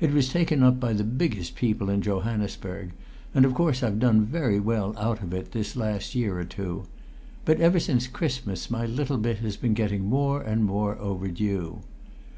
It 0.00 0.14
was 0.14 0.30
taken 0.30 0.62
up 0.62 0.80
by 0.80 0.94
the 0.94 1.04
biggest 1.04 1.54
people 1.54 1.90
in 1.90 2.00
Johannesburg, 2.00 2.92
and 3.34 3.44
of 3.44 3.52
course 3.52 3.82
I've 3.82 4.00
done 4.00 4.24
very 4.24 4.58
well 4.58 4.96
out 4.96 5.22
of 5.22 5.34
it, 5.34 5.52
this 5.52 5.76
last 5.76 6.14
year 6.14 6.38
or 6.40 6.44
two; 6.44 6.84
but 7.44 7.60
ever 7.60 7.78
since 7.78 8.06
Christmas 8.06 8.70
my 8.70 8.86
little 8.86 9.18
bit 9.18 9.40
has 9.40 9.58
been 9.58 9.74
getting 9.74 10.08
more 10.08 10.40
and 10.40 10.64
more 10.64 10.96
overdue. 10.98 11.80